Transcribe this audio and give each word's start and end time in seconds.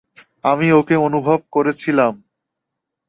আমি 0.43 0.67
ওকে 0.71 0.95
অনুভব 0.97 1.39
করেছিলাম। 1.51 2.13